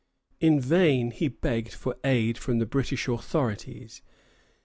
In 0.39 0.59
vain 0.59 1.11
he 1.11 1.27
begged 1.27 1.73
for 1.75 1.95
aid 2.03 2.35
from 2.39 2.57
the 2.57 2.65
British 2.65 3.07
authorities. 3.07 4.01